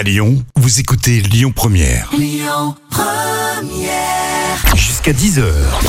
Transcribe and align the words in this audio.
À 0.00 0.02
Lyon, 0.02 0.42
vous 0.56 0.80
écoutez 0.80 1.20
Lyon 1.20 1.52
Première. 1.54 2.10
Jusqu'à 4.74 5.12
10h, 5.12 5.42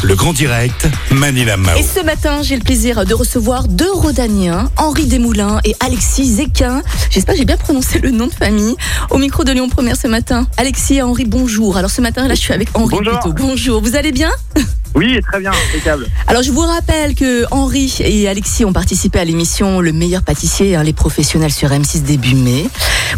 le 0.03 0.15
grand 0.15 0.33
direct, 0.33 0.89
Manila 1.11 1.55
Mao. 1.55 1.77
Et 1.77 1.83
ce 1.83 2.03
matin, 2.03 2.41
j'ai 2.43 2.57
le 2.57 2.61
plaisir 2.61 3.05
de 3.05 3.13
recevoir 3.13 3.69
deux 3.69 3.89
Rodaniens, 3.89 4.69
Henri 4.75 5.05
Desmoulins 5.05 5.61
et 5.63 5.77
Alexis 5.79 6.25
Zéquin. 6.25 6.81
J'espère 7.09 7.35
que 7.35 7.39
j'ai 7.39 7.45
bien 7.45 7.55
prononcé 7.55 7.99
le 7.99 8.11
nom 8.11 8.27
de 8.27 8.33
famille. 8.33 8.75
Au 9.11 9.17
micro 9.17 9.45
de 9.45 9.53
Lyon 9.53 9.69
Première 9.69 9.95
ce 9.95 10.07
matin. 10.07 10.45
Alexis 10.57 10.95
et 10.95 11.01
Henri, 11.03 11.23
bonjour. 11.23 11.77
Alors 11.77 11.89
ce 11.89 12.01
matin, 12.01 12.27
là, 12.27 12.35
je 12.35 12.41
suis 12.41 12.53
avec 12.53 12.67
Henri 12.73 12.97
Bonjour. 12.97 13.17
plutôt. 13.17 13.33
Bonjour. 13.33 13.81
Vous 13.81 13.95
allez 13.95 14.11
bien? 14.11 14.31
Oui, 14.93 15.17
très 15.21 15.39
bien, 15.39 15.51
impeccable. 15.51 16.07
Alors 16.27 16.43
je 16.43 16.51
vous 16.51 16.59
rappelle 16.59 17.15
que 17.15 17.45
Henri 17.51 17.95
et 18.01 18.27
Alexis 18.27 18.65
ont 18.65 18.73
participé 18.73 19.19
à 19.19 19.23
l'émission 19.23 19.79
Le 19.79 19.93
meilleur 19.93 20.21
pâtissier, 20.21 20.75
hein, 20.75 20.83
les 20.83 20.91
professionnels 20.91 21.53
sur 21.53 21.69
M6 21.69 22.03
début 22.03 22.35
mai. 22.35 22.65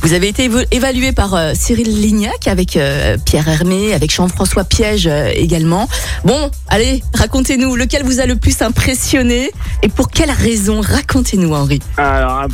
Vous 0.02 0.14
avez 0.14 0.28
été 0.28 0.50
évalué 0.72 1.12
par 1.12 1.34
euh, 1.36 1.52
Cyril 1.56 1.88
Lignac 2.02 2.48
avec 2.48 2.76
euh, 2.76 3.18
Pierre 3.26 3.48
Hermé, 3.48 3.94
avec 3.94 4.14
Jean-François 4.14 4.64
Piège 4.64 5.08
euh, 5.08 5.30
également. 5.36 5.88
Bon, 6.26 6.50
allez, 6.68 7.02
racontez-nous 7.14 7.76
lequel 7.76 8.04
vous 8.04 8.20
a 8.20 8.26
le 8.26 8.36
plus 8.36 8.62
impressionné 8.62 9.52
et 9.82 9.88
pour 9.90 10.10
quelle 10.10 10.32
raison? 10.32 10.82
Racontez-nous 10.82 11.54
Henri. 11.54 11.80
Alors, 11.98 12.44
ah, 12.44 12.48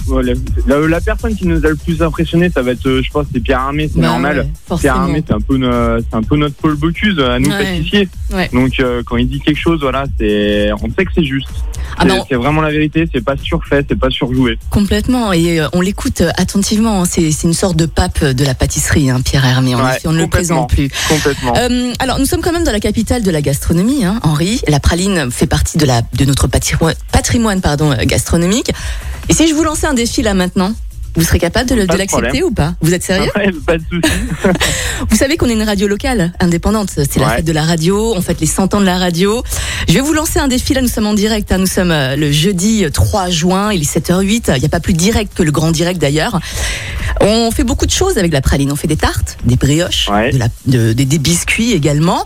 la, 0.68 1.02
personne 1.02 1.36
qui 1.36 1.48
nous 1.48 1.66
a 1.66 1.70
le 1.70 1.76
plus 1.76 2.02
impressionné, 2.02 2.50
ça 2.50 2.62
va 2.62 2.72
être, 2.72 3.02
je 3.02 3.10
pense, 3.12 3.26
c'est 3.34 3.40
Pierre 3.40 3.62
Armé, 3.62 3.90
c'est 3.92 4.00
Bah 4.00 4.08
normal. 4.08 4.48
ouais, 4.70 4.78
Pierre. 4.78 4.96
Armé, 4.98 5.24
c'est 5.26 5.34
un 5.34 5.40
peu, 5.40 5.58
c'est 6.10 6.16
un 6.16 6.24
peu 6.24 6.38
notre 6.38 6.56
Paul 6.56 6.76
Bocuse 6.76 7.20
à 7.20 7.40
nous 7.40 7.50
Ouais. 8.32 8.48
Donc, 8.54 8.74
quand 9.06 9.18
il 9.18 9.28
dit 9.28 9.40
quelque 9.40 9.60
chose, 9.60 9.80
voilà, 9.82 10.06
c'est, 10.20 10.72
on 10.74 10.88
sait 10.96 11.06
que 11.06 11.12
c'est 11.16 11.24
juste. 11.26 11.48
Ah 11.98 12.04
C'est- 12.04 12.08
non. 12.08 12.24
c'est 12.30 12.36
vraiment 12.36 12.62
la 12.62 12.70
vérité, 12.70 13.10
c'est 13.12 13.24
pas 13.24 13.36
surfait, 13.42 13.84
c'est 13.90 13.98
pas 13.98 14.12
surjoué. 14.12 14.60
Complètement, 14.70 15.34
et 15.34 15.60
on 15.74 15.82
l'écoute 15.82 16.22
attentivement. 16.38 17.02
hein. 17.02 17.06
C'est 17.06 17.29
c'est 17.32 17.48
une 17.48 17.54
sorte 17.54 17.76
de 17.76 17.86
pape 17.86 18.24
de 18.24 18.44
la 18.46 18.54
pâtisserie, 18.54 19.10
hein, 19.10 19.22
Pierre 19.24 19.46
Hermé. 19.46 19.76
En 19.76 19.84
Ouais, 19.84 19.96
effet, 19.98 20.08
on 20.08 20.12
ne 20.14 20.20
le 20.22 20.28
présente 20.28 20.70
plus. 20.70 20.90
Complètement. 21.08 21.54
Euh, 21.58 21.94
alors, 22.00 22.20
nous 22.20 22.26
sommes 22.26 22.42
quand 22.42 22.52
même 22.52 22.64
dans 22.64 22.72
la 22.72 22.80
capitale 22.80 23.24
de 23.24 23.32
la 23.32 23.42
gastronomie, 23.42 24.06
hein, 24.06 24.20
Henri. 24.24 24.62
La 24.68 24.80
praline 24.80 25.30
fait 25.32 25.48
partie 25.48 25.78
de, 25.78 25.86
la, 25.86 26.02
de 26.14 26.26
notre 26.26 26.48
patrimoine, 26.48 26.96
patrimoine 27.12 27.62
pardon, 27.62 27.92
euh, 27.92 27.98
gastronomique. 28.06 28.72
Et 29.30 29.34
si 29.34 29.48
je 29.48 29.54
vous 29.54 29.64
lançais 29.64 29.88
un 29.88 29.94
défi 29.94 30.22
là 30.22 30.34
maintenant, 30.34 30.74
vous 31.16 31.24
serez 31.24 31.40
capable 31.40 31.68
de, 31.68 31.76
l'accepter 31.76 32.44
ou 32.44 32.52
pas? 32.52 32.76
Vous 32.82 32.94
êtes 32.94 33.04
sérieux? 33.04 33.32
Ouais, 33.36 33.50
pas 33.66 33.78
de 33.78 33.84
souci. 33.92 34.14
Vous 35.10 35.18
savez 35.18 35.38
qu'on 35.38 35.48
est 35.50 35.54
une 35.54 35.64
radio 35.64 35.88
locale, 35.88 36.32
indépendante. 36.40 36.92
C'est 36.96 37.18
la 37.18 37.30
fête 37.32 37.46
de 37.46 37.52
la 37.52 37.64
radio, 37.64 38.14
on 38.16 38.22
fête 38.22 38.40
les 38.40 38.46
100 38.48 38.76
ans 38.76 38.80
de 38.80 38.86
la 38.86 38.98
radio. 39.00 39.44
Je 39.88 39.94
vais 39.96 40.02
vous 40.02 40.14
lancer 40.14 40.40
un 40.40 40.48
défi, 40.48 40.74
là 40.76 40.82
nous 40.82 40.88
sommes 40.88 41.08
en 41.08 41.16
direct. 41.16 41.52
hein. 41.52 41.58
Nous 41.58 41.66
sommes 41.68 41.92
euh, 41.92 42.16
le 42.16 42.32
jeudi 42.32 42.86
euh, 42.86 42.92
3 42.92 43.30
juin, 43.32 43.74
il 43.74 43.82
est 43.82 43.92
7h08. 43.98 44.54
Il 44.56 44.60
n'y 44.60 44.66
a 44.66 44.70
pas 44.70 44.80
plus 44.80 44.94
direct 44.94 45.34
que 45.36 45.42
le 45.44 45.52
grand 45.52 45.72
direct 45.72 46.00
d'ailleurs. 46.00 46.40
On 47.22 47.52
fait 47.52 47.64
beaucoup 47.64 47.86
de 47.86 47.92
choses 47.92 48.18
avec 48.18 48.32
la 48.32 48.42
praline. 48.42 48.72
On 48.72 48.76
fait 48.76 48.88
des 48.88 48.96
tartes, 48.96 49.38
des 49.44 49.56
brioches, 49.58 50.08
Ouais. 50.10 50.32
de 50.32 50.40
la- 50.40 50.48
de- 50.68 50.94
des- 50.94 51.06
des 51.06 51.18
biscuits 51.20 51.74
également. 51.74 52.26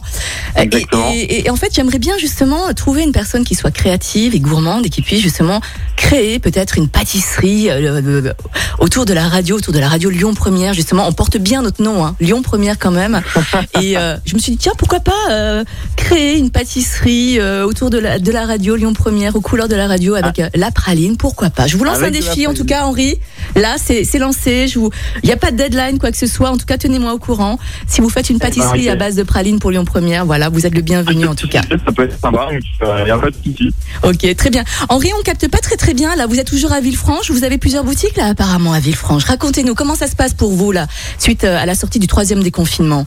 Et-. 0.57 1.45
Et, 1.45 1.49
en 1.49 1.55
fait, 1.55 1.69
j'aimerais 1.73 1.99
bien 1.99 2.17
justement 2.17 2.71
trouver 2.75 3.03
une 3.03 3.11
personne 3.11 3.43
qui 3.43 3.55
soit 3.55 3.71
créative 3.71 4.35
et 4.35 4.39
gourmande 4.39 4.85
et 4.85 4.89
qui 4.89 5.01
puisse 5.01 5.21
justement 5.21 5.61
créer 5.97 6.39
peut-être 6.39 6.77
une 6.77 6.87
pâtisserie 6.89 7.69
euh, 7.69 8.33
autour 8.79 9.05
de 9.05 9.13
la 9.13 9.27
radio, 9.27 9.57
autour 9.57 9.73
de 9.73 9.79
la 9.79 9.87
radio 9.89 10.09
Lyon 10.09 10.33
Première. 10.33 10.73
Justement, 10.73 11.07
on 11.07 11.13
porte 11.13 11.37
bien 11.37 11.61
notre 11.63 11.81
nom, 11.81 12.05
hein, 12.05 12.15
Lyon 12.19 12.41
Première 12.43 12.77
quand 12.77 12.91
même. 12.91 13.21
et 13.81 13.97
euh, 13.97 14.15
je 14.25 14.35
me 14.35 14.39
suis 14.39 14.51
dit 14.51 14.57
tiens, 14.57 14.73
pourquoi 14.77 14.99
pas 14.99 15.11
euh, 15.31 15.63
créer 15.95 16.37
une 16.37 16.51
pâtisserie 16.51 17.39
autour 17.41 17.89
de 17.89 17.97
la, 17.97 18.19
de 18.19 18.31
la 18.31 18.45
radio 18.45 18.75
Lyon 18.75 18.93
Première, 18.93 19.35
aux 19.35 19.41
couleurs 19.41 19.67
de 19.67 19.75
la 19.75 19.87
radio 19.87 20.15
avec 20.15 20.39
euh, 20.39 20.49
la 20.55 20.71
praline. 20.71 21.17
Pourquoi 21.17 21.49
pas? 21.49 21.67
Je 21.67 21.77
vous 21.77 21.83
lance 21.83 21.97
Avec 21.97 22.09
un 22.09 22.11
défi 22.19 22.45
en 22.47 22.53
tout 22.53 22.65
cas, 22.65 22.83
Henri. 22.85 23.17
Là, 23.55 23.75
c'est 23.83 24.03
c'est 24.03 24.19
lancé. 24.19 24.67
Je 24.67 24.79
vous, 24.79 24.82
il 25.23 25.27
n'y 25.27 25.33
a 25.33 25.37
pas 25.37 25.51
de 25.51 25.57
deadline, 25.57 25.99
quoi 25.99 26.11
que 26.11 26.17
ce 26.17 26.27
soit. 26.27 26.49
En 26.49 26.57
tout 26.57 26.65
cas, 26.65 26.77
tenez-moi 26.77 27.13
au 27.13 27.19
courant. 27.19 27.59
Si 27.87 28.01
vous 28.01 28.09
faites 28.09 28.29
une 28.29 28.39
pâtisserie 28.39 28.87
ok. 28.87 28.93
à 28.93 28.95
base 28.95 29.15
de 29.15 29.23
praline 29.23 29.59
pour 29.59 29.71
Lyon 29.71 29.85
Première, 29.85 30.25
voilà, 30.25 30.49
vous 30.49 30.65
êtes 30.65 30.75
le 30.75 30.81
bienvenu 30.81 31.27
en 31.27 31.35
tout 31.35 31.47
cas. 31.47 31.61
Ça 31.69 31.91
peut 31.91 32.03
être 32.03 32.19
sympa, 32.19 32.47
donc 32.51 32.61
il 32.81 33.03
n'y 33.05 33.11
a 33.11 33.17
pas 33.17 33.29
de 33.29 33.35
souci. 33.35 33.73
Ok, 34.03 34.35
très 34.35 34.49
bien. 34.49 34.63
Henri, 34.89 35.09
on 35.19 35.23
capte 35.23 35.47
pas 35.47 35.59
très 35.59 35.75
très 35.75 35.93
bien. 35.93 36.15
Là, 36.15 36.27
vous 36.27 36.39
êtes 36.39 36.47
toujours 36.47 36.71
à 36.71 36.81
Villefranche. 36.81 37.31
Vous 37.31 37.43
avez 37.43 37.57
plusieurs 37.57 37.83
boutiques 37.83 38.17
là, 38.17 38.27
apparemment 38.27 38.73
à 38.73 38.79
Villefranche. 38.79 39.25
Racontez-nous 39.25 39.75
comment 39.75 39.95
ça 39.95 40.07
se 40.07 40.15
passe 40.15 40.33
pour 40.33 40.51
vous 40.51 40.71
là, 40.71 40.87
suite 41.17 41.43
euh, 41.43 41.57
à 41.57 41.65
la 41.65 41.75
sortie 41.75 41.99
du 41.99 42.07
troisième 42.07 42.43
déconfinement? 42.43 43.05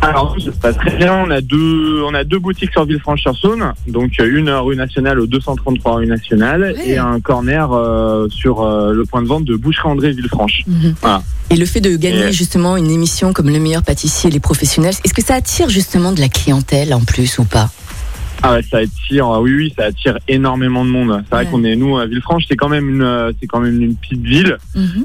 Alors, 0.00 0.36
ça 0.38 0.44
se 0.46 0.50
passe 0.56 0.76
très 0.76 0.96
bien. 0.96 1.14
On 1.26 1.30
a 1.30 1.40
deux, 1.40 2.02
on 2.04 2.14
a 2.14 2.24
deux 2.24 2.38
boutiques 2.38 2.70
sur 2.72 2.84
Villefranche-sur-Saône. 2.84 3.72
Donc, 3.88 4.12
une 4.20 4.50
rue 4.50 4.76
nationale 4.76 5.18
au 5.20 5.26
233 5.26 5.96
rue 5.96 6.06
nationale 6.06 6.74
Ouais. 6.76 6.88
et 6.90 6.98
un 6.98 7.20
corner 7.20 7.72
euh, 7.72 8.28
sur 8.30 8.62
euh, 8.62 8.92
le 8.92 9.04
point 9.04 9.22
de 9.22 9.26
vente 9.26 9.44
de 9.44 9.56
Boucherie 9.56 9.88
André 9.88 10.12
Villefranche. 10.12 10.62
Voilà. 11.02 11.22
Et 11.50 11.56
le 11.56 11.66
fait 11.66 11.80
de 11.80 11.96
gagner 11.96 12.28
Et- 12.28 12.32
justement 12.32 12.76
une 12.76 12.90
émission 12.90 13.32
comme 13.32 13.48
le 13.48 13.58
meilleur 13.58 13.82
pâtissier 13.82 14.30
et 14.30 14.32
les 14.32 14.40
professionnels, 14.40 14.94
est-ce 15.04 15.14
que 15.14 15.22
ça 15.24 15.34
attire 15.34 15.68
justement 15.68 16.12
de 16.12 16.20
la 16.20 16.28
clientèle 16.28 16.94
en 16.94 17.00
plus 17.00 17.38
ou 17.38 17.44
pas? 17.44 17.70
Ah 18.42 18.52
ouais, 18.54 18.62
ça 18.62 18.78
attire, 18.78 19.28
euh, 19.28 19.40
oui, 19.40 19.52
oui, 19.54 19.74
ça 19.76 19.86
attire 19.86 20.18
énormément 20.28 20.84
de 20.84 20.90
monde. 20.90 21.22
C'est 21.24 21.34
vrai 21.34 21.44
Ouais. 21.44 21.50
qu'on 21.50 21.64
est, 21.64 21.74
nous, 21.76 21.96
à 21.98 22.06
Villefranche, 22.06 22.44
c'est 22.48 22.56
quand 22.56 22.68
même 22.68 22.88
une, 22.88 23.02
euh, 23.02 23.32
c'est 23.40 23.46
quand 23.46 23.60
même 23.60 23.80
une 23.82 23.96
petite 23.96 24.22
ville. 24.22 24.56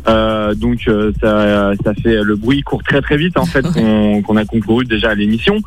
Euh, 0.08 0.54
donc, 0.56 0.82
euh, 0.88 1.12
ça, 1.22 1.74
ça 1.84 1.94
fait, 1.96 2.22
le 2.24 2.36
bruit 2.36 2.62
court 2.62 2.84
très 2.84 3.02
très 3.02 3.18
vite, 3.18 3.38
en 3.38 3.46
fait, 3.46 3.62
qu'on 4.24 4.38
a 4.38 4.46
concouru 4.46 4.86
déjà 4.86 5.10
à 5.12 5.16
l'émission. 5.16 5.60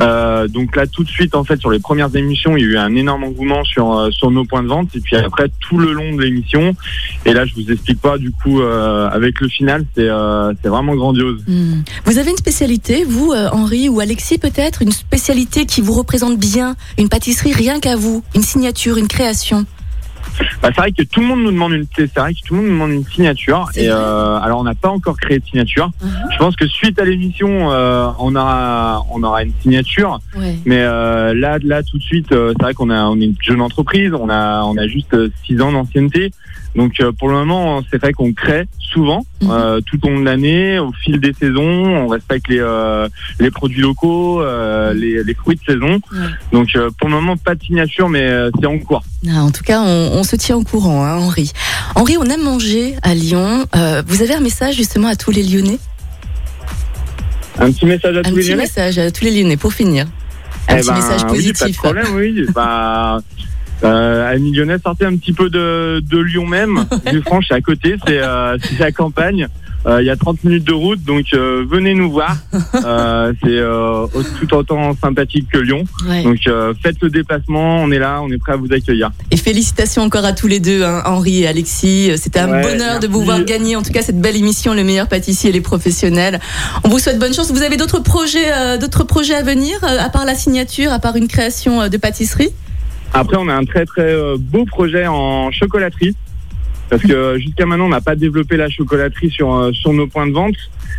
Euh, 0.00 0.46
donc 0.48 0.76
là, 0.76 0.86
tout 0.86 1.04
de 1.04 1.08
suite, 1.08 1.34
en 1.34 1.44
fait, 1.44 1.58
sur 1.58 1.70
les 1.70 1.78
premières 1.78 2.14
émissions, 2.14 2.56
il 2.56 2.62
y 2.62 2.66
a 2.66 2.68
eu 2.68 2.76
un 2.76 2.94
énorme 2.94 3.24
engouement 3.24 3.64
sur, 3.64 4.08
sur 4.12 4.30
nos 4.30 4.44
points 4.44 4.62
de 4.62 4.68
vente. 4.68 4.88
Et 4.94 5.00
puis 5.00 5.16
après, 5.16 5.50
tout 5.60 5.78
le 5.78 5.92
long 5.92 6.14
de 6.14 6.22
l'émission. 6.22 6.74
Et 7.24 7.32
là, 7.32 7.46
je 7.46 7.54
vous 7.54 7.70
explique 7.70 8.00
pas, 8.00 8.18
du 8.18 8.30
coup, 8.30 8.60
euh, 8.60 9.08
avec 9.08 9.40
le 9.40 9.48
final, 9.48 9.84
c'est, 9.96 10.08
c'est 10.62 10.68
vraiment 10.68 10.94
grandiose. 10.94 11.42
Hmm. 11.46 11.82
Vous 12.04 12.18
avez 12.18 12.30
une 12.30 12.36
spécialité, 12.36 13.04
vous, 13.04 13.32
Henri 13.52 13.88
ou 13.88 14.00
Alexis 14.00 14.38
peut-être, 14.38 14.82
une 14.82 14.92
spécialité 14.92 15.64
qui 15.66 15.80
vous 15.80 15.92
représente 15.94 16.38
bien, 16.38 16.76
une 16.98 17.05
pâtisserie 17.08 17.52
rien 17.52 17.80
qu'à 17.80 17.96
vous, 17.96 18.22
une 18.34 18.42
signature, 18.42 18.96
une 18.96 19.08
création. 19.08 19.66
Bah, 20.62 20.68
c'est 20.74 20.76
vrai 20.76 20.92
que 20.92 21.02
tout 21.02 21.20
le 21.20 21.26
monde 21.26 21.42
nous 21.42 21.50
demande 21.50 21.72
une, 21.72 21.86
c'est 21.96 22.14
vrai 22.18 22.34
que 22.34 22.40
tout 22.44 22.54
le 22.54 22.60
monde 22.60 22.70
nous 22.70 22.74
demande 22.74 22.90
une 22.90 23.06
signature. 23.06 23.68
Et 23.74 23.88
euh, 23.88 24.38
alors, 24.38 24.60
on 24.60 24.64
n'a 24.64 24.74
pas 24.74 24.90
encore 24.90 25.16
créé 25.16 25.38
de 25.38 25.44
signature. 25.44 25.90
Mhm. 26.02 26.10
Je 26.32 26.38
pense 26.38 26.56
que 26.56 26.66
suite 26.66 26.98
à 26.98 27.04
l'émission, 27.04 27.70
euh, 27.72 28.08
on 28.18 28.34
aura, 28.34 29.04
on 29.10 29.22
aura 29.22 29.42
une 29.42 29.52
signature. 29.62 30.18
Ouais. 30.36 30.56
Mais 30.64 30.80
euh, 30.80 31.34
là, 31.34 31.58
là, 31.62 31.82
tout 31.82 31.98
de 31.98 32.02
suite, 32.02 32.32
euh, 32.32 32.52
c'est 32.56 32.62
vrai 32.62 32.74
qu'on 32.74 32.90
a, 32.90 33.04
on 33.04 33.20
est 33.20 33.24
une 33.24 33.36
jeune 33.40 33.60
entreprise. 33.60 34.12
On 34.12 34.28
a, 34.28 34.62
on 34.64 34.76
a 34.76 34.86
juste 34.86 35.14
euh, 35.14 35.30
six 35.46 35.60
ans 35.60 35.72
d'ancienneté. 35.72 36.32
Donc, 36.76 37.00
euh, 37.00 37.10
pour 37.10 37.28
le 37.28 37.34
moment, 37.34 37.80
c'est 37.90 37.98
vrai 38.00 38.12
qu'on 38.12 38.32
crée 38.34 38.64
souvent, 38.78 39.24
Mhm. 39.42 39.50
euh, 39.50 39.80
tout 39.80 39.98
au 40.06 40.10
long 40.10 40.20
de 40.20 40.24
l'année, 40.26 40.78
au 40.78 40.92
fil 40.92 41.18
des 41.18 41.32
saisons. 41.32 41.62
On 41.64 42.06
respecte 42.08 42.48
les, 42.48 42.58
euh, 42.60 43.08
les 43.40 43.50
produits 43.50 43.80
locaux, 43.80 44.42
euh, 44.42 44.92
les, 44.94 45.24
les 45.24 45.34
fruits 45.34 45.56
de 45.56 45.72
saison. 45.72 46.00
Ouais. 46.12 46.18
Donc, 46.52 46.68
pour 46.98 47.08
le 47.08 47.14
moment, 47.14 47.36
pas 47.36 47.54
de 47.54 47.62
signature, 47.62 48.08
mais 48.10 48.30
c'est 48.60 48.66
en 48.66 48.78
cours. 48.78 49.02
Ah, 49.28 49.42
en 49.42 49.50
tout 49.50 49.62
cas, 49.64 49.80
on, 49.80 50.18
on 50.18 50.22
se 50.22 50.36
tient 50.36 50.56
au 50.56 50.62
courant, 50.64 51.04
hein, 51.04 51.16
Henri. 51.16 51.50
Henri, 51.94 52.16
on 52.18 52.24
aime 52.24 52.42
manger 52.44 52.94
à 53.02 53.14
Lyon. 53.14 53.64
Vous 54.06 54.22
avez 54.22 54.34
un 54.34 54.40
message 54.40 54.76
justement 54.76 55.08
à 55.08 55.16
tous 55.16 55.30
les 55.30 55.42
Lyonnais? 55.42 55.78
Un 57.58 57.72
petit 57.72 57.86
message 57.86 58.16
à 58.16 58.20
Un 58.20 58.22
tous 58.22 58.30
les 58.30 58.36
petit 58.42 58.48
Lyonnais? 58.50 58.62
message 58.62 58.98
à 58.98 59.10
tous 59.10 59.24
les 59.24 59.30
Lyonnais 59.30 59.56
pour 59.56 59.72
finir. 59.72 60.06
Un 60.68 60.76
Eh 60.76 60.80
petit 60.80 60.88
ben, 60.88 60.94
message 60.96 61.20
Oui, 61.22 61.28
pas 61.28 61.30
de 61.30 61.32
positif. 61.52 61.76
problème, 61.78 62.06
oui. 62.16 62.44
bah, 62.54 63.18
euh, 63.84 64.32
Annie 64.32 64.52
Lyonnais, 64.52 64.76
sortez 64.82 65.04
un 65.04 65.16
petit 65.16 65.32
peu 65.32 65.50
de, 65.50 66.00
de 66.00 66.18
Lyon 66.18 66.46
même. 66.46 66.84
Villefranche, 67.06 67.46
c'est 67.48 67.54
à 67.54 67.60
côté, 67.60 67.96
c'est 68.06 68.18
euh, 68.20 68.56
c'est 68.62 68.78
la 68.78 68.92
campagne. 68.92 69.48
Euh, 69.86 70.02
Il 70.02 70.06
y 70.06 70.10
a 70.10 70.16
30 70.16 70.42
minutes 70.42 70.64
de 70.64 70.72
route, 70.72 71.04
donc 71.04 71.26
euh, 71.32 71.64
venez 71.70 71.94
nous 71.94 72.10
voir. 72.10 72.36
Euh, 72.84 73.32
c'est 73.42 73.48
euh, 73.50 74.06
tout 74.38 74.54
autant 74.54 74.94
sympathique 75.00 75.46
que 75.52 75.58
Lyon. 75.58 75.84
Ouais. 76.08 76.22
Donc 76.22 76.38
euh, 76.46 76.72
faites 76.82 76.96
le 77.00 77.08
déplacement, 77.10 77.78
on 77.82 77.90
est 77.90 77.98
là, 77.98 78.20
on 78.22 78.30
est 78.30 78.38
prêt 78.38 78.52
à 78.52 78.56
vous 78.56 78.72
accueillir. 78.72 79.10
Et 79.30 79.36
félicitations 79.36 80.02
encore 80.02 80.24
à 80.24 80.32
tous 80.32 80.46
les 80.46 80.60
deux, 80.60 80.84
hein, 80.84 81.02
Henri 81.06 81.42
et 81.42 81.48
Alexis. 81.48 82.12
C'était 82.16 82.38
un 82.40 82.50
Ouais, 82.50 82.62
bonheur 82.62 83.00
de 83.00 83.06
vous 83.08 83.22
voir 83.22 83.42
gagner, 83.44 83.74
en 83.76 83.82
tout 83.82 83.92
cas, 83.92 84.02
cette 84.02 84.20
belle 84.20 84.36
émission, 84.36 84.72
Le 84.74 84.84
meilleur 84.84 85.08
pâtissier 85.08 85.50
et 85.50 85.52
les 85.52 85.60
professionnels. 85.60 86.38
On 86.84 86.88
vous 86.88 86.98
souhaite 86.98 87.18
bonne 87.18 87.34
chance. 87.34 87.50
Vous 87.50 87.62
avez 87.62 87.76
d'autres 87.76 88.00
projets, 88.00 88.52
euh, 88.52 88.78
d'autres 88.78 89.04
projets 89.04 89.34
à 89.34 89.42
venir, 89.42 89.76
à 89.82 90.08
part 90.10 90.24
la 90.24 90.34
signature, 90.34 90.92
à 90.92 90.98
part 90.98 91.16
une 91.16 91.28
création 91.28 91.88
de 91.88 91.96
pâtisserie? 91.96 92.50
Après, 93.12 93.36
on 93.38 93.48
a 93.48 93.54
un 93.54 93.64
très 93.64 93.84
très 93.86 94.12
euh, 94.12 94.36
beau 94.38 94.64
projet 94.64 95.06
en 95.06 95.50
chocolaterie. 95.50 96.14
Parce 96.88 97.02
que 97.02 97.36
jusqu'à 97.40 97.66
maintenant, 97.66 97.86
on 97.86 97.88
n'a 97.88 98.00
pas 98.00 98.14
développé 98.14 98.56
la 98.56 98.68
chocolaterie 98.68 99.28
sur, 99.30 99.52
euh, 99.52 99.72
sur 99.72 99.92
nos 99.92 100.06
points 100.06 100.28
de 100.28 100.32
vente. 100.32 100.54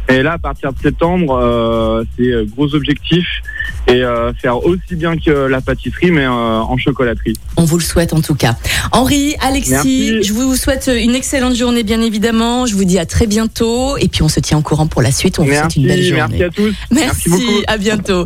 Et 0.10 0.22
là, 0.22 0.34
à 0.34 0.38
partir 0.38 0.74
de 0.74 0.80
septembre, 0.80 1.40
euh, 1.42 2.04
c'est 2.18 2.28
euh, 2.28 2.46
gros 2.46 2.76
objectif. 2.76 3.26
Et 3.88 4.04
euh, 4.04 4.34
faire 4.34 4.66
aussi 4.66 4.96
bien 4.96 5.16
que 5.18 5.32
la 5.32 5.62
pâtisserie, 5.62 6.12
mais 6.12 6.26
euh, 6.26 6.30
en 6.30 6.78
chocolaterie. 6.78 7.36
On 7.56 7.64
vous 7.64 7.78
le 7.78 7.84
souhaite 7.84 8.12
en 8.12 8.20
tout 8.20 8.36
cas. 8.36 8.58
Henri, 8.92 9.36
Alexis, 9.40 9.72
Merci. 9.72 10.24
je 10.24 10.34
vous 10.34 10.58
souhaite 10.58 10.92
une 10.94 11.16
excellente 11.16 11.56
journée, 11.56 11.84
bien 11.84 12.02
évidemment. 12.02 12.66
Je 12.66 12.76
vous 12.76 12.84
dis 12.84 13.00
à 13.00 13.06
très 13.06 13.26
bientôt. 13.28 13.96
Et 13.96 14.10
puis, 14.10 14.24
on 14.24 14.30
se 14.30 14.42
tient 14.42 14.58
au 14.58 14.62
courant 14.62 14.88
pour 14.88 15.02
la 15.02 15.12
suite. 15.12 15.40
On 15.40 15.44
vous 15.44 15.50
souhaite 15.52 15.62
Merci, 15.62 15.82
une 15.82 15.88
belle 15.88 16.04
journée. 16.04 16.38
merci 16.38 16.44
à 16.44 16.50
tous. 16.50 16.76
Merci, 16.92 17.30
beaucoup. 17.30 17.62
à 17.68 17.78
bientôt. 17.78 18.26